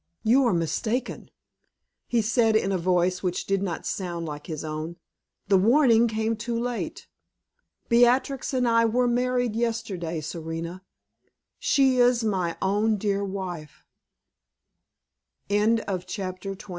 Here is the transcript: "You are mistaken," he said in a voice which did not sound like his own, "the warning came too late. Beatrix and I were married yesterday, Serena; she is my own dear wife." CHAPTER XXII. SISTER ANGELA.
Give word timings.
"You 0.23 0.45
are 0.47 0.51
mistaken," 0.55 1.29
he 2.07 2.23
said 2.23 2.55
in 2.55 2.71
a 2.71 2.77
voice 2.79 3.21
which 3.21 3.45
did 3.45 3.61
not 3.61 3.85
sound 3.85 4.25
like 4.25 4.47
his 4.47 4.63
own, 4.65 4.95
"the 5.47 5.59
warning 5.59 6.07
came 6.07 6.35
too 6.35 6.59
late. 6.59 7.05
Beatrix 7.87 8.51
and 8.51 8.67
I 8.67 8.83
were 8.85 9.07
married 9.07 9.55
yesterday, 9.55 10.19
Serena; 10.19 10.81
she 11.59 11.97
is 11.99 12.23
my 12.23 12.57
own 12.63 12.97
dear 12.97 13.23
wife." 13.23 13.85
CHAPTER 15.51 15.69
XXII. 15.69 16.07
SISTER 16.07 16.49
ANGELA. 16.51 16.59